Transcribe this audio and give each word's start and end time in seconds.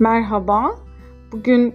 Merhaba. 0.00 0.76
Bugün 1.32 1.74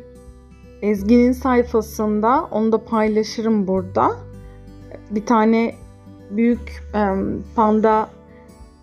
Ezgi'nin 0.81 1.31
sayfasında 1.31 2.47
onu 2.51 2.71
da 2.71 2.85
paylaşırım 2.85 3.67
burada. 3.67 4.11
Bir 5.11 5.25
tane 5.25 5.75
büyük 6.29 6.83
panda 7.55 8.09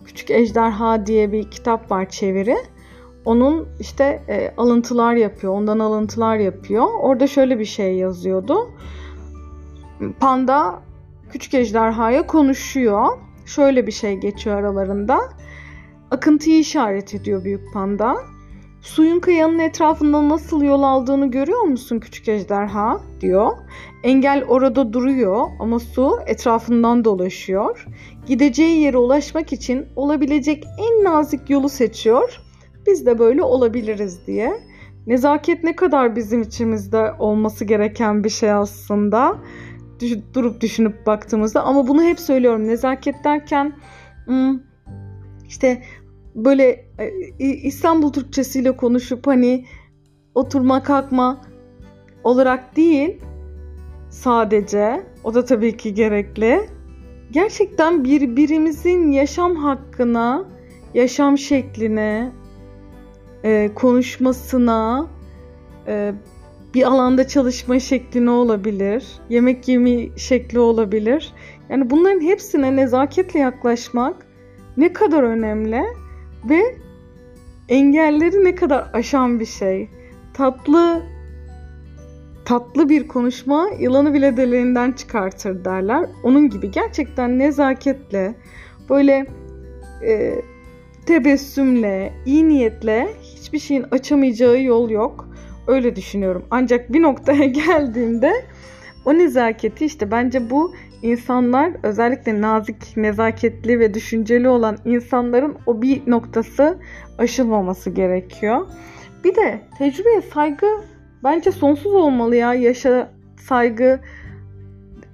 küçük 0.05 0.31
ejderha 0.31 1.05
diye 1.05 1.31
bir 1.31 1.51
kitap 1.51 1.91
var 1.91 2.09
çeviri. 2.09 2.57
Onun 3.25 3.67
işte 3.79 4.23
e, 4.29 4.53
alıntılar 4.57 5.13
yapıyor. 5.13 5.53
Ondan 5.53 5.79
alıntılar 5.79 6.37
yapıyor. 6.37 6.87
Orada 6.99 7.27
şöyle 7.27 7.59
bir 7.59 7.65
şey 7.65 7.95
yazıyordu. 7.95 8.71
Panda 10.19 10.81
küçük 11.31 11.53
ejderhaya 11.53 12.27
konuşuyor. 12.27 13.07
Şöyle 13.45 13.87
bir 13.87 13.91
şey 13.91 14.15
geçiyor 14.15 14.55
aralarında. 14.55 15.19
Akıntıyı 16.11 16.59
işaret 16.59 17.13
ediyor 17.13 17.43
büyük 17.43 17.73
panda 17.73 18.32
Suyun 18.83 19.19
kayanın 19.19 19.59
etrafında 19.59 20.29
nasıl 20.29 20.63
yol 20.63 20.83
aldığını 20.83 21.31
görüyor 21.31 21.61
musun 21.61 21.99
küçük 21.99 22.27
ejderha 22.27 23.01
diyor. 23.21 23.51
Engel 24.03 24.43
orada 24.47 24.93
duruyor 24.93 25.47
ama 25.59 25.79
su 25.79 26.19
etrafından 26.25 27.05
dolaşıyor. 27.05 27.85
Gideceği 28.27 28.81
yere 28.81 28.97
ulaşmak 28.97 29.53
için 29.53 29.85
olabilecek 29.95 30.63
en 30.79 31.03
nazik 31.03 31.49
yolu 31.49 31.69
seçiyor. 31.69 32.41
Biz 32.87 33.05
de 33.05 33.19
böyle 33.19 33.43
olabiliriz 33.43 34.27
diye. 34.27 34.53
Nezaket 35.07 35.63
ne 35.63 35.75
kadar 35.75 36.15
bizim 36.15 36.41
içimizde 36.41 37.13
olması 37.19 37.65
gereken 37.65 38.23
bir 38.23 38.29
şey 38.29 38.51
aslında. 38.51 39.37
Durup 40.33 40.61
düşünüp 40.61 41.05
baktığımızda 41.07 41.63
ama 41.63 41.87
bunu 41.87 42.03
hep 42.03 42.19
söylüyorum. 42.19 42.67
Nezaket 42.67 43.23
derken 43.23 43.73
hmm, 44.25 44.59
işte 45.47 45.83
böyle 46.35 46.85
e, 46.99 47.45
İstanbul 47.45 48.13
Türkçesiyle 48.13 48.77
konuşup 48.77 49.27
hani 49.27 49.65
oturma 50.35 50.83
kalkma 50.83 51.41
olarak 52.23 52.75
değil 52.75 53.21
sadece 54.09 55.03
o 55.23 55.33
da 55.33 55.45
tabii 55.45 55.77
ki 55.77 55.93
gerekli. 55.93 56.61
Gerçekten 57.31 58.03
birbirimizin 58.03 59.11
yaşam 59.11 59.55
hakkına, 59.55 60.45
yaşam 60.93 61.37
şekline, 61.37 62.31
e, 63.43 63.69
konuşmasına, 63.75 65.07
e, 65.87 66.13
bir 66.73 66.83
alanda 66.83 67.27
çalışma 67.27 67.79
şekli 67.79 68.25
ne 68.25 68.29
olabilir, 68.29 69.05
yemek 69.29 69.67
yeme 69.67 70.17
şekli 70.17 70.59
olabilir. 70.59 71.33
Yani 71.69 71.89
bunların 71.89 72.21
hepsine 72.21 72.75
nezaketle 72.75 73.39
yaklaşmak 73.39 74.25
ne 74.77 74.93
kadar 74.93 75.23
önemli 75.23 75.83
ve 76.49 76.61
engelleri 77.69 78.45
ne 78.45 78.55
kadar 78.55 78.89
aşan 78.93 79.39
bir 79.39 79.45
şey. 79.45 79.89
Tatlı 80.33 81.03
tatlı 82.45 82.89
bir 82.89 83.07
konuşma 83.07 83.69
yılanı 83.79 84.13
bile 84.13 84.37
deliğinden 84.37 84.91
çıkartır 84.91 85.65
derler. 85.65 86.09
Onun 86.23 86.49
gibi 86.49 86.71
gerçekten 86.71 87.39
nezaketle 87.39 88.35
böyle 88.89 89.25
e, 90.07 90.41
tebessümle, 91.05 92.13
iyi 92.25 92.49
niyetle 92.49 93.07
hiçbir 93.21 93.59
şeyin 93.59 93.85
açamayacağı 93.91 94.61
yol 94.61 94.89
yok. 94.89 95.29
Öyle 95.67 95.95
düşünüyorum. 95.95 96.45
Ancak 96.51 96.93
bir 96.93 97.01
noktaya 97.01 97.45
geldiğinde 97.67 98.33
o 99.05 99.13
nezaketi 99.13 99.85
işte 99.85 100.11
bence 100.11 100.49
bu 100.49 100.73
insanlar 101.03 101.71
özellikle 101.83 102.41
nazik, 102.41 102.97
nezaketli 102.97 103.79
ve 103.79 103.93
düşünceli 103.93 104.49
olan 104.49 104.77
insanların 104.85 105.57
o 105.65 105.81
bir 105.81 106.01
noktası 106.07 106.79
aşılmaması 107.17 107.89
gerekiyor. 107.89 108.67
Bir 109.23 109.35
de 109.35 109.61
tecrübeye 109.77 110.21
saygı 110.21 110.67
bence 111.23 111.51
sonsuz 111.51 111.93
olmalı 111.93 112.35
ya. 112.35 112.53
Yaşa 112.53 113.11
saygı 113.37 113.99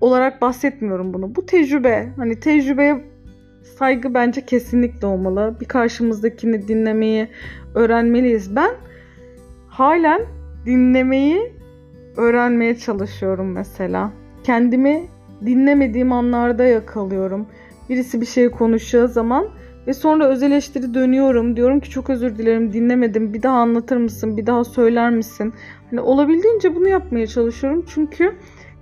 olarak 0.01 0.41
bahsetmiyorum 0.41 1.13
bunu. 1.13 1.35
Bu 1.35 1.45
tecrübe 1.45 2.09
hani 2.17 2.39
tecrübeye 2.39 3.05
saygı 3.77 4.13
bence 4.13 4.45
kesinlikle 4.45 5.07
olmalı. 5.07 5.55
Bir 5.61 5.65
karşımızdakini 5.65 6.67
dinlemeyi 6.67 7.27
öğrenmeliyiz. 7.75 8.55
Ben 8.55 8.71
halen 9.67 10.21
dinlemeyi 10.65 11.53
öğrenmeye 12.17 12.77
çalışıyorum 12.77 13.51
mesela. 13.51 14.11
Kendimi 14.43 15.07
dinlemediğim 15.45 16.11
anlarda 16.11 16.63
yakalıyorum. 16.63 17.47
Birisi 17.89 18.21
bir 18.21 18.25
şey 18.25 18.51
konuşuyor 18.51 19.09
zaman 19.09 19.49
ve 19.87 19.93
sonra 19.93 20.27
öz 20.27 20.43
eleştiri 20.43 20.93
dönüyorum. 20.93 21.55
Diyorum 21.55 21.79
ki 21.79 21.89
çok 21.89 22.09
özür 22.09 22.37
dilerim 22.37 22.73
dinlemedim. 22.73 23.33
Bir 23.33 23.43
daha 23.43 23.57
anlatır 23.57 23.97
mısın? 23.97 24.37
Bir 24.37 24.45
daha 24.45 24.63
söyler 24.63 25.09
misin? 25.09 25.53
Hani 25.89 26.01
olabildiğince 26.01 26.75
bunu 26.75 26.87
yapmaya 26.87 27.27
çalışıyorum. 27.27 27.85
Çünkü 27.93 28.35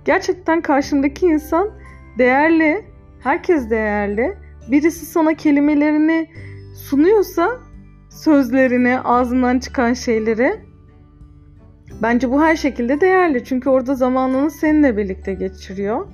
gerçekten 0.04 0.60
karşımdaki 0.60 1.26
insan 1.26 1.70
değerli. 2.18 2.84
Herkes 3.20 3.70
değerli. 3.70 4.36
Birisi 4.70 5.06
sana 5.06 5.34
kelimelerini 5.34 6.28
sunuyorsa 6.74 7.48
sözlerini, 8.10 9.00
ağzından 9.00 9.58
çıkan 9.58 9.92
şeyleri 9.92 10.60
bence 12.02 12.30
bu 12.30 12.42
her 12.42 12.56
şekilde 12.56 13.00
değerli. 13.00 13.44
Çünkü 13.44 13.70
orada 13.70 13.94
zamanını 13.94 14.50
seninle 14.50 14.96
birlikte 14.96 15.34
geçiriyor. 15.34 16.06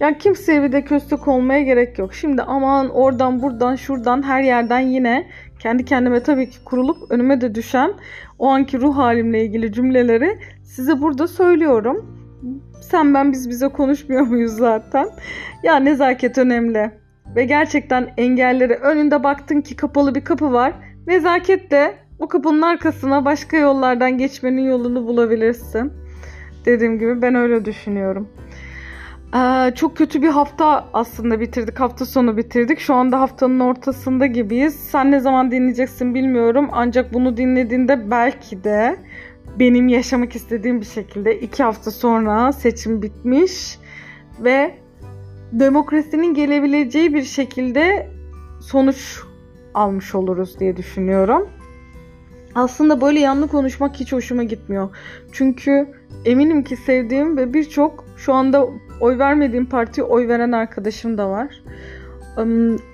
Ya 0.00 0.18
kimseye 0.18 0.62
bir 0.62 0.72
de 0.72 0.84
köstek 0.84 1.28
olmaya 1.28 1.62
gerek 1.62 1.98
yok. 1.98 2.14
Şimdi 2.14 2.42
aman 2.42 2.90
oradan 2.90 3.42
buradan 3.42 3.76
şuradan 3.76 4.22
her 4.22 4.42
yerden 4.42 4.80
yine 4.80 5.26
kendi 5.58 5.84
kendime 5.84 6.22
tabii 6.22 6.50
ki 6.50 6.64
kurulup 6.64 6.96
önüme 7.10 7.40
de 7.40 7.54
düşen 7.54 7.92
o 8.38 8.48
anki 8.48 8.80
ruh 8.80 8.96
halimle 8.96 9.44
ilgili 9.44 9.72
cümleleri 9.72 10.38
size 10.62 11.00
burada 11.00 11.28
söylüyorum. 11.28 12.20
Sen 12.90 13.14
ben 13.14 13.32
biz 13.32 13.50
bize 13.50 13.68
konuşmuyor 13.68 14.26
muyuz 14.26 14.52
zaten? 14.52 15.08
Ya 15.62 15.76
nezaket 15.76 16.38
önemli. 16.38 16.90
Ve 17.36 17.44
gerçekten 17.44 18.10
engelleri 18.16 18.74
önünde 18.74 19.24
baktın 19.24 19.60
ki 19.60 19.76
kapalı 19.76 20.14
bir 20.14 20.24
kapı 20.24 20.52
var. 20.52 20.72
Nezaketle 21.06 21.94
o 22.18 22.28
kapının 22.28 22.62
arkasına 22.62 23.24
başka 23.24 23.56
yollardan 23.56 24.18
geçmenin 24.18 24.62
yolunu 24.62 25.06
bulabilirsin. 25.06 25.92
Dediğim 26.66 26.98
gibi 26.98 27.22
ben 27.22 27.34
öyle 27.34 27.64
düşünüyorum. 27.64 28.28
Ee, 29.34 29.72
çok 29.74 29.96
kötü 29.96 30.22
bir 30.22 30.28
hafta 30.28 30.88
aslında 30.92 31.40
bitirdik. 31.40 31.80
Hafta 31.80 32.06
sonu 32.06 32.36
bitirdik. 32.36 32.78
Şu 32.78 32.94
anda 32.94 33.20
haftanın 33.20 33.60
ortasında 33.60 34.26
gibiyiz. 34.26 34.74
Sen 34.74 35.10
ne 35.10 35.20
zaman 35.20 35.50
dinleyeceksin 35.50 36.14
bilmiyorum. 36.14 36.68
Ancak 36.72 37.14
bunu 37.14 37.36
dinlediğinde 37.36 38.10
belki 38.10 38.64
de 38.64 38.96
benim 39.58 39.88
yaşamak 39.88 40.36
istediğim 40.36 40.80
bir 40.80 40.86
şekilde 40.86 41.40
iki 41.40 41.62
hafta 41.62 41.90
sonra 41.90 42.52
seçim 42.52 43.02
bitmiş 43.02 43.78
ve 44.40 44.74
demokrasinin 45.52 46.34
gelebileceği 46.34 47.14
bir 47.14 47.22
şekilde 47.22 48.10
sonuç 48.60 49.20
almış 49.74 50.14
oluruz 50.14 50.60
diye 50.60 50.76
düşünüyorum. 50.76 51.48
Aslında 52.54 53.00
böyle 53.00 53.20
yanlı 53.20 53.48
konuşmak 53.48 53.96
hiç 53.96 54.12
hoşuma 54.12 54.42
gitmiyor. 54.42 54.96
Çünkü 55.32 55.88
eminim 56.24 56.64
ki 56.64 56.76
sevdiğim 56.76 57.36
ve 57.36 57.54
birçok 57.54 58.04
şu 58.16 58.32
anda 58.32 58.68
oy 59.00 59.18
vermediğim 59.18 59.66
partiye 59.66 60.06
oy 60.06 60.28
veren 60.28 60.52
arkadaşım 60.52 61.18
da 61.18 61.30
var. 61.30 61.62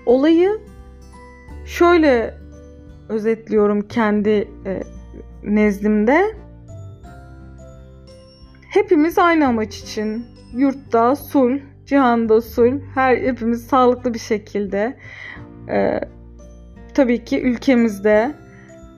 Olayı 0.07 0.61
şöyle 1.65 2.35
özetliyorum 3.09 3.89
kendi 3.89 4.49
e, 4.67 4.83
nezdimde. 5.43 6.37
Hepimiz 8.69 9.19
aynı 9.19 9.47
amaç 9.47 9.79
için 9.79 10.27
yurtta 10.55 11.17
sul, 11.17 11.59
cihanda 11.87 12.41
sul, 12.41 12.73
her 12.95 13.17
hepimiz 13.17 13.67
sağlıklı 13.67 14.15
bir 14.15 14.19
şekilde 14.19 14.97
e, 15.69 16.01
tabii 16.95 17.25
ki 17.25 17.43
ülkemizde 17.43 18.35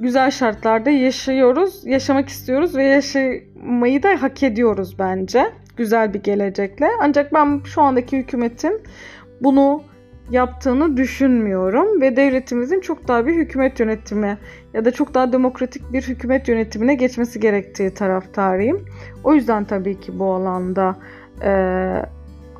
güzel 0.02 0.30
şartlarda 0.30 0.90
yaşıyoruz, 0.90 1.86
yaşamak 1.86 2.28
istiyoruz 2.28 2.76
ve 2.76 2.84
yaşamayı 2.84 4.02
da 4.02 4.22
hak 4.22 4.42
ediyoruz 4.42 4.98
bence. 4.98 5.52
Güzel 5.76 6.14
bir 6.14 6.22
gelecekle. 6.22 6.88
Ancak 7.00 7.34
ben 7.34 7.60
şu 7.64 7.82
andaki 7.82 8.18
hükümetin 8.18 8.82
bunu 9.40 9.82
yaptığını 10.30 10.96
düşünmüyorum 10.96 12.00
ve 12.00 12.16
devletimizin 12.16 12.80
çok 12.80 13.08
daha 13.08 13.26
bir 13.26 13.34
hükümet 13.34 13.80
yönetimi 13.80 14.38
ya 14.74 14.84
da 14.84 14.90
çok 14.90 15.14
daha 15.14 15.32
demokratik 15.32 15.92
bir 15.92 16.02
hükümet 16.02 16.48
yönetimine 16.48 16.94
geçmesi 16.94 17.40
gerektiği 17.40 17.94
taraftarıyım. 17.94 18.84
O 19.24 19.34
yüzden 19.34 19.64
tabii 19.64 20.00
ki 20.00 20.18
bu 20.18 20.32
alanda 20.32 20.96
e, 21.42 21.52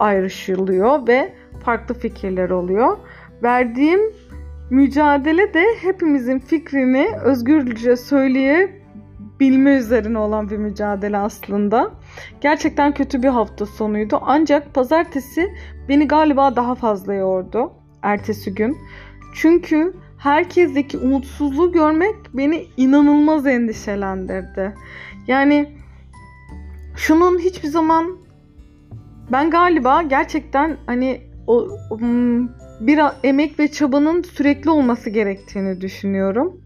ayrışılıyor 0.00 1.08
ve 1.08 1.32
farklı 1.64 1.94
fikirler 1.94 2.50
oluyor. 2.50 2.96
Verdiğim 3.42 4.00
mücadele 4.72 5.54
de 5.54 5.64
hepimizin 5.80 6.38
fikrini 6.38 7.10
özgürce 7.24 7.96
söyleyebilme 7.96 9.70
üzerine 9.76 10.19
olan 10.19 10.50
bir 10.50 10.56
mücadele 10.56 11.19
aslında. 11.19 11.90
Gerçekten 12.40 12.94
kötü 12.94 13.22
bir 13.22 13.28
hafta 13.28 13.66
sonuydu. 13.66 14.19
Ancak 14.22 14.74
pazartesi 14.74 15.54
beni 15.88 16.08
galiba 16.08 16.56
daha 16.56 16.74
fazla 16.74 17.14
yordu. 17.14 17.72
Ertesi 18.02 18.54
gün. 18.54 18.76
Çünkü 19.34 19.96
herkesteki 20.19 20.98
umutsuzluğu 20.98 21.72
görmek 21.72 22.14
beni 22.34 22.66
inanılmaz 22.76 23.46
endişelendirdi. 23.46 24.75
Yani 25.26 25.72
şunun 26.96 27.38
hiçbir 27.38 27.68
zaman 27.68 28.16
ben 29.32 29.50
galiba 29.50 30.02
gerçekten 30.02 30.76
hani 30.86 31.31
o 31.46 31.68
bir 32.80 33.00
emek 33.24 33.58
ve 33.58 33.68
çabanın 33.68 34.22
sürekli 34.22 34.70
olması 34.70 35.10
gerektiğini 35.10 35.80
düşünüyorum. 35.80 36.60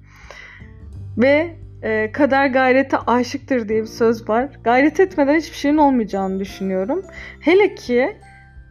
Ve 1.19 1.57
e, 1.83 2.13
kader 2.13 2.47
gayrete 2.47 2.99
aşıktır 2.99 3.69
diye 3.69 3.83
bir 3.83 3.87
söz 3.87 4.29
var. 4.29 4.49
Gayret 4.65 5.01
etmeden 5.01 5.37
hiçbir 5.37 5.57
şeyin 5.57 5.77
olmayacağını 5.77 6.41
düşünüyorum. 6.41 7.03
Hele 7.41 7.75
ki 7.75 8.17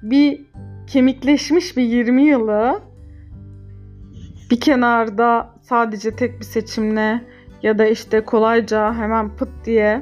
bir 0.02 0.42
kemikleşmiş 0.88 1.78
bir 1.78 1.84
20 1.84 2.24
yılı 2.24 2.82
bir 4.52 4.60
kenarda 4.60 5.50
sadece 5.62 6.12
tek 6.12 6.40
bir 6.40 6.46
seçimle 6.46 7.22
ya 7.64 7.78
da 7.78 7.86
işte 7.86 8.22
kolayca 8.22 8.94
hemen 8.94 9.36
pıt 9.36 9.50
diye 9.66 10.02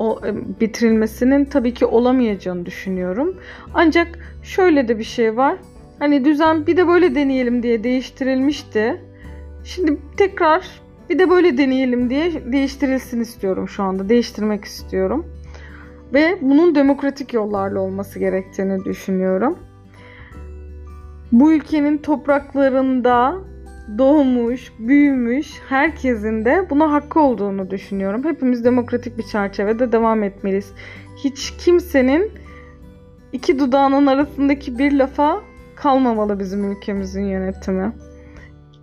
o 0.00 0.20
e, 0.26 0.60
bitirilmesinin 0.60 1.44
tabii 1.44 1.74
ki 1.74 1.86
olamayacağını 1.86 2.66
düşünüyorum. 2.66 3.36
Ancak 3.74 4.08
şöyle 4.42 4.88
de 4.88 4.98
bir 4.98 5.04
şey 5.04 5.36
var. 5.36 5.56
Hani 5.98 6.24
düzen 6.24 6.66
bir 6.66 6.76
de 6.76 6.88
böyle 6.88 7.14
deneyelim 7.14 7.62
diye 7.62 7.84
değiştirilmişti. 7.84 9.00
Şimdi 9.64 9.98
tekrar 10.16 10.80
bir 11.10 11.18
de 11.18 11.30
böyle 11.30 11.58
deneyelim 11.58 12.10
diye 12.10 12.52
değiştirilsin 12.52 13.20
istiyorum 13.20 13.68
şu 13.68 13.82
anda. 13.82 14.08
Değiştirmek 14.08 14.64
istiyorum. 14.64 15.26
Ve 16.14 16.38
bunun 16.40 16.74
demokratik 16.74 17.34
yollarla 17.34 17.80
olması 17.80 18.18
gerektiğini 18.18 18.84
düşünüyorum. 18.84 19.58
Bu 21.32 21.52
ülkenin 21.52 21.98
topraklarında 21.98 23.34
doğmuş, 23.98 24.72
büyümüş 24.78 25.60
herkesin 25.68 26.44
de 26.44 26.66
buna 26.70 26.92
hakkı 26.92 27.20
olduğunu 27.20 27.70
düşünüyorum. 27.70 28.24
Hepimiz 28.24 28.64
demokratik 28.64 29.18
bir 29.18 29.22
çerçevede 29.22 29.92
devam 29.92 30.22
etmeliyiz. 30.22 30.72
Hiç 31.24 31.56
kimsenin 31.58 32.32
iki 33.32 33.58
dudağının 33.58 34.06
arasındaki 34.06 34.78
bir 34.78 34.92
lafa 34.92 35.40
kalmamalı 35.76 36.40
bizim 36.40 36.72
ülkemizin 36.72 37.24
yönetimi. 37.24 37.92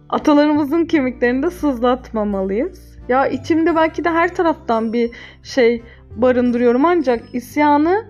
Atalarımızın 0.09 0.85
kemiklerini 0.85 1.43
de 1.43 1.49
sızlatmamalıyız. 1.49 2.97
Ya 3.09 3.27
içimde 3.27 3.75
belki 3.75 4.03
de 4.03 4.09
her 4.09 4.35
taraftan 4.35 4.93
bir 4.93 5.11
şey 5.43 5.83
barındırıyorum 6.15 6.85
ancak 6.85 7.35
isyanı 7.35 8.05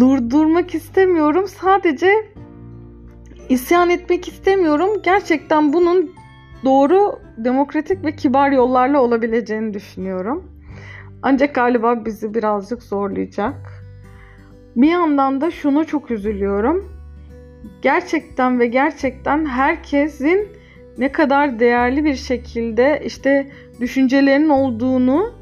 durdurmak 0.00 0.74
istemiyorum. 0.74 1.48
Sadece 1.48 2.32
isyan 3.52 3.90
etmek 3.90 4.28
istemiyorum. 4.28 4.90
Gerçekten 5.02 5.72
bunun 5.72 6.14
doğru, 6.64 7.20
demokratik 7.36 8.04
ve 8.04 8.16
kibar 8.16 8.50
yollarla 8.50 9.02
olabileceğini 9.02 9.74
düşünüyorum. 9.74 10.50
Ancak 11.22 11.54
galiba 11.54 12.04
bizi 12.04 12.34
birazcık 12.34 12.82
zorlayacak. 12.82 13.54
Bir 14.76 14.88
yandan 14.88 15.40
da 15.40 15.50
şunu 15.50 15.86
çok 15.86 16.10
üzülüyorum. 16.10 16.92
Gerçekten 17.82 18.60
ve 18.60 18.66
gerçekten 18.66 19.46
herkesin 19.46 20.48
ne 20.98 21.12
kadar 21.12 21.58
değerli 21.58 22.04
bir 22.04 22.14
şekilde 22.14 23.02
işte 23.04 23.50
düşüncelerinin 23.80 24.48
olduğunu 24.48 25.34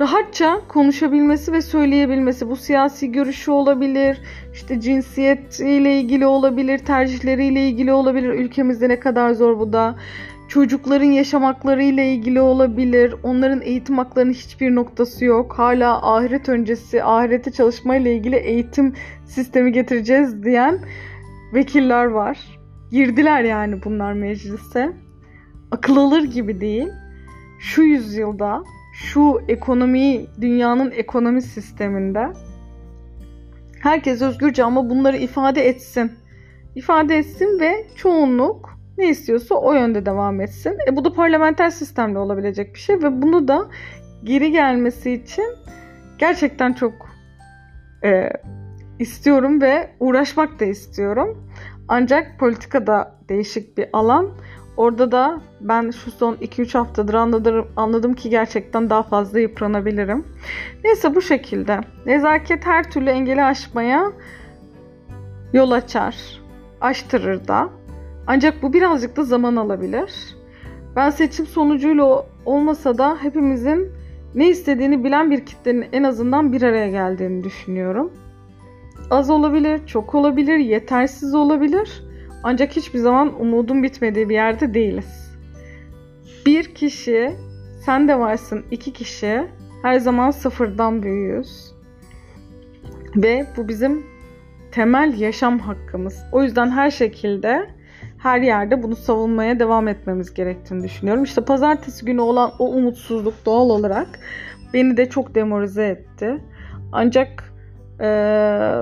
rahatça 0.00 0.60
konuşabilmesi 0.68 1.52
ve 1.52 1.62
söyleyebilmesi. 1.62 2.50
Bu 2.50 2.56
siyasi 2.56 3.12
görüşü 3.12 3.50
olabilir, 3.50 4.20
işte 4.52 4.80
cinsiyet 4.80 5.60
ile 5.60 6.00
ilgili 6.00 6.26
olabilir, 6.26 6.78
tercihleriyle 6.78 7.68
ilgili 7.68 7.92
olabilir. 7.92 8.28
Ülkemizde 8.28 8.88
ne 8.88 9.00
kadar 9.00 9.32
zor 9.32 9.58
bu 9.58 9.72
da. 9.72 9.96
Çocukların 10.48 11.10
yaşam 11.10 11.42
hakları 11.42 11.82
ile 11.82 12.14
ilgili 12.14 12.40
olabilir. 12.40 13.14
Onların 13.22 13.62
eğitim 13.62 13.98
haklarının 13.98 14.32
hiçbir 14.32 14.74
noktası 14.74 15.24
yok. 15.24 15.58
Hala 15.58 16.14
ahiret 16.14 16.48
öncesi, 16.48 17.04
ahirete 17.04 17.50
çalışma 17.50 17.96
ile 17.96 18.14
ilgili 18.14 18.36
eğitim 18.36 18.94
sistemi 19.24 19.72
getireceğiz 19.72 20.42
diyen 20.42 20.78
vekiller 21.54 22.04
var. 22.04 22.38
Girdiler 22.90 23.44
yani 23.44 23.84
bunlar 23.84 24.12
meclise. 24.12 24.92
Akıl 25.70 25.96
alır 25.96 26.22
gibi 26.22 26.60
değil. 26.60 26.88
Şu 27.60 27.82
yüzyılda 27.82 28.62
şu 28.96 29.40
ekonomi, 29.48 30.26
dünyanın 30.40 30.90
ekonomi 30.90 31.42
sisteminde 31.42 32.32
herkes 33.80 34.22
özgürce 34.22 34.64
ama 34.64 34.90
bunları 34.90 35.16
ifade 35.16 35.68
etsin. 35.68 36.12
İfade 36.74 37.18
etsin 37.18 37.60
ve 37.60 37.86
çoğunluk 37.96 38.78
ne 38.98 39.08
istiyorsa 39.08 39.54
o 39.54 39.72
yönde 39.72 40.06
devam 40.06 40.40
etsin. 40.40 40.76
E 40.88 40.96
bu 40.96 41.04
da 41.04 41.12
parlamenter 41.12 41.70
sistemde 41.70 42.18
olabilecek 42.18 42.74
bir 42.74 42.78
şey 42.78 42.96
ve 42.96 43.22
bunu 43.22 43.48
da 43.48 43.68
geri 44.24 44.52
gelmesi 44.52 45.12
için 45.12 45.44
gerçekten 46.18 46.72
çok 46.72 46.92
e, 48.04 48.30
istiyorum 48.98 49.60
ve 49.60 49.90
uğraşmak 50.00 50.60
da 50.60 50.64
istiyorum. 50.64 51.50
Ancak 51.88 52.38
politikada 52.38 53.18
değişik 53.28 53.78
bir 53.78 53.88
alan. 53.92 54.30
Orada 54.76 55.12
da 55.12 55.40
ben 55.60 55.90
şu 55.90 56.10
son 56.10 56.34
2-3 56.34 56.78
haftadır 56.78 57.14
anladım, 57.14 57.66
anladım 57.76 58.14
ki 58.14 58.30
gerçekten 58.30 58.90
daha 58.90 59.02
fazla 59.02 59.40
yıpranabilirim. 59.40 60.24
Neyse 60.84 61.14
bu 61.14 61.22
şekilde. 61.22 61.80
Nezaket 62.06 62.66
her 62.66 62.90
türlü 62.90 63.10
engeli 63.10 63.42
aşmaya 63.42 64.12
yol 65.52 65.70
açar. 65.70 66.16
Açtırır 66.80 67.48
da. 67.48 67.68
Ancak 68.26 68.62
bu 68.62 68.72
birazcık 68.72 69.16
da 69.16 69.24
zaman 69.24 69.56
alabilir. 69.56 70.36
Ben 70.96 71.10
seçim 71.10 71.46
sonucuyla 71.46 72.26
olmasa 72.44 72.98
da 72.98 73.16
hepimizin 73.20 73.92
ne 74.34 74.48
istediğini 74.48 75.04
bilen 75.04 75.30
bir 75.30 75.46
kitlenin 75.46 75.86
en 75.92 76.02
azından 76.02 76.52
bir 76.52 76.62
araya 76.62 76.88
geldiğini 76.88 77.44
düşünüyorum. 77.44 78.12
Az 79.10 79.30
olabilir, 79.30 79.86
çok 79.86 80.14
olabilir, 80.14 80.56
yetersiz 80.56 81.34
olabilir. 81.34 82.05
Ancak 82.48 82.76
hiçbir 82.76 82.98
zaman 82.98 83.40
umudun 83.40 83.82
bitmediği 83.82 84.28
bir 84.28 84.34
yerde 84.34 84.74
değiliz. 84.74 85.38
Bir 86.46 86.74
kişi, 86.74 87.32
sen 87.84 88.08
de 88.08 88.18
varsın 88.18 88.64
iki 88.70 88.92
kişi, 88.92 89.46
her 89.82 89.98
zaman 89.98 90.30
sıfırdan 90.30 91.02
büyüyoruz. 91.02 91.74
Ve 93.16 93.46
bu 93.56 93.68
bizim 93.68 94.06
temel 94.72 95.20
yaşam 95.20 95.58
hakkımız. 95.58 96.22
O 96.32 96.42
yüzden 96.42 96.70
her 96.70 96.90
şekilde 96.90 97.70
her 98.18 98.40
yerde 98.40 98.82
bunu 98.82 98.96
savunmaya 98.96 99.60
devam 99.60 99.88
etmemiz 99.88 100.34
gerektiğini 100.34 100.84
düşünüyorum. 100.84 101.24
İşte 101.24 101.44
pazartesi 101.44 102.04
günü 102.04 102.20
olan 102.20 102.52
o 102.58 102.70
umutsuzluk 102.70 103.34
doğal 103.46 103.70
olarak 103.70 104.08
beni 104.74 104.96
de 104.96 105.08
çok 105.08 105.34
demoralize 105.34 105.86
etti. 105.86 106.44
Ancak 106.92 107.52
ee, 108.00 108.80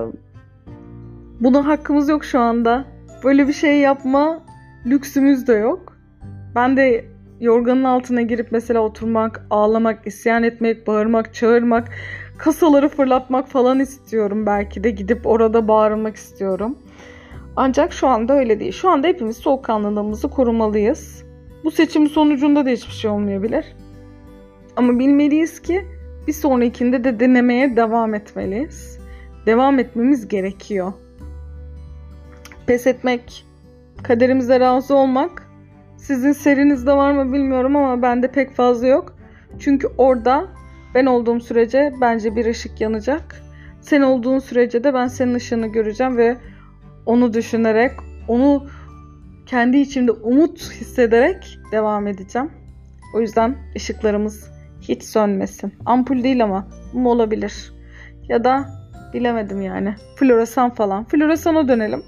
buna 1.39 1.65
hakkımız 1.65 2.09
yok 2.09 2.25
şu 2.25 2.39
anda. 2.39 2.94
Böyle 3.25 3.47
bir 3.47 3.53
şey 3.53 3.79
yapma 3.79 4.43
lüksümüz 4.85 5.47
de 5.47 5.53
yok. 5.53 5.97
Ben 6.55 6.77
de 6.77 7.05
yorganın 7.39 7.83
altına 7.83 8.21
girip 8.21 8.51
mesela 8.51 8.79
oturmak, 8.79 9.45
ağlamak, 9.49 10.07
isyan 10.07 10.43
etmek, 10.43 10.87
bağırmak, 10.87 11.33
çağırmak, 11.33 11.89
kasaları 12.37 12.89
fırlatmak 12.89 13.47
falan 13.47 13.79
istiyorum 13.79 14.45
belki 14.45 14.83
de 14.83 14.89
gidip 14.89 15.27
orada 15.27 15.67
bağırmak 15.67 16.15
istiyorum. 16.15 16.77
Ancak 17.55 17.93
şu 17.93 18.07
anda 18.07 18.33
öyle 18.33 18.59
değil. 18.59 18.71
Şu 18.71 18.89
anda 18.89 19.07
hepimiz 19.07 19.37
soğukkanlılığımızı 19.37 20.29
korumalıyız. 20.29 21.23
Bu 21.63 21.71
seçim 21.71 22.07
sonucunda 22.07 22.65
da 22.65 22.69
hiçbir 22.69 22.93
şey 22.93 23.11
olmayabilir. 23.11 23.65
Ama 24.75 24.99
bilmeliyiz 24.99 25.61
ki 25.61 25.85
bir 26.27 26.33
sonrakinde 26.33 27.03
de 27.03 27.19
denemeye 27.19 27.75
devam 27.75 28.13
etmeliyiz. 28.13 28.99
Devam 29.45 29.79
etmemiz 29.79 30.27
gerekiyor. 30.27 30.93
Pes 32.67 32.87
etmek, 32.87 33.45
kaderimize 34.03 34.59
razı 34.59 34.95
olmak 34.95 35.49
sizin 35.97 36.31
serinizde 36.31 36.91
var 36.91 37.11
mı 37.11 37.33
bilmiyorum 37.33 37.75
ama 37.75 38.01
bende 38.01 38.31
pek 38.31 38.51
fazla 38.51 38.87
yok. 38.87 39.15
Çünkü 39.59 39.87
orada 39.97 40.47
ben 40.95 41.05
olduğum 41.05 41.39
sürece 41.39 41.93
bence 42.01 42.35
bir 42.35 42.45
ışık 42.45 42.81
yanacak. 42.81 43.41
Sen 43.81 44.01
olduğun 44.01 44.39
sürece 44.39 44.83
de 44.83 44.93
ben 44.93 45.07
senin 45.07 45.33
ışığını 45.33 45.67
göreceğim 45.67 46.17
ve 46.17 46.37
onu 47.05 47.33
düşünerek, 47.33 47.91
onu 48.27 48.67
kendi 49.45 49.77
içimde 49.77 50.11
umut 50.11 50.71
hissederek 50.71 51.59
devam 51.71 52.07
edeceğim. 52.07 52.51
O 53.15 53.21
yüzden 53.21 53.55
ışıklarımız 53.75 54.51
hiç 54.81 55.03
sönmesin. 55.03 55.73
Ampul 55.85 56.23
değil 56.23 56.43
ama 56.43 56.67
mum 56.93 57.05
olabilir. 57.05 57.73
Ya 58.29 58.43
da 58.43 58.65
bilemedim 59.13 59.61
yani. 59.61 59.95
Floresan 60.15 60.69
falan. 60.69 61.03
Floresana 61.03 61.67
dönelim. 61.67 62.03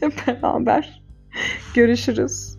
Hep 0.00 0.26
beraber. 0.26 1.02
Görüşürüz. 1.74 2.55